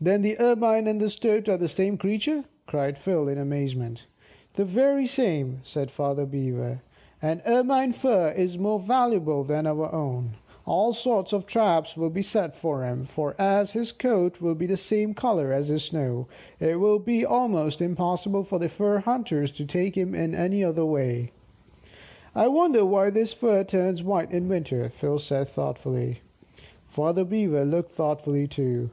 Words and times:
"Then 0.00 0.22
the 0.22 0.36
Ermine 0.40 0.88
and 0.88 1.00
the 1.00 1.08
Stoat 1.08 1.48
are 1.48 1.56
the 1.56 1.68
same 1.68 1.96
creature?" 1.96 2.46
cried 2.66 2.98
Phil 2.98 3.28
in 3.28 3.38
amazement. 3.38 4.08
"The 4.54 4.64
very 4.64 5.06
same," 5.06 5.60
said 5.62 5.88
Father 5.92 6.26
Beaver, 6.26 6.80
"and 7.22 7.40
Ermine 7.46 7.92
fur 7.92 8.32
is 8.32 8.58
more 8.58 8.80
valuable 8.80 9.44
than 9.44 9.68
our 9.68 9.94
own. 9.94 10.30
All 10.66 10.92
sorts 10.92 11.32
of 11.32 11.46
traps 11.46 11.96
will 11.96 12.10
be 12.10 12.22
set 12.22 12.56
for 12.56 12.82
him, 12.84 13.04
for 13.04 13.36
as 13.38 13.70
his 13.70 13.92
coat 13.92 14.40
will 14.40 14.56
be 14.56 14.66
the 14.66 14.76
same 14.76 15.14
colour 15.14 15.52
as 15.52 15.68
the 15.68 15.78
snow, 15.78 16.26
it 16.58 16.80
will 16.80 16.98
be 16.98 17.24
almost 17.24 17.80
impossible 17.80 18.42
for 18.42 18.58
the 18.58 18.68
fur 18.68 18.98
hunters 18.98 19.52
to 19.52 19.64
take 19.64 19.94
him 19.96 20.12
in 20.12 20.34
any 20.34 20.64
other 20.64 20.84
way." 20.84 21.30
"I 22.34 22.48
wonder 22.48 22.84
why 22.84 23.12
his 23.12 23.32
fur 23.32 23.62
turns 23.62 24.02
white 24.02 24.32
in 24.32 24.48
winter?" 24.48 24.88
Phil 24.88 25.20
said, 25.20 25.46
thoughtfully. 25.46 26.22
Father 26.88 27.22
Beaver 27.24 27.64
looked 27.64 27.92
thoughtful 27.92 28.44
too. 28.48 28.90